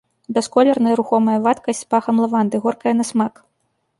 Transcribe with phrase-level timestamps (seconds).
[0.35, 3.33] Бясколерная рухомая вадкасць з пахам лаванды, горкая на смак.